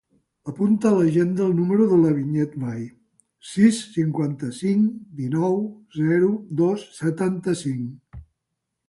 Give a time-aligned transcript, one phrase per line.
[0.51, 2.87] Apunta a l'agenda el número de la Vinyet Vall:
[3.49, 5.61] sis, cinquanta-cinc, dinou,
[5.99, 6.31] zero,
[6.63, 8.25] dos, setanta-cinc.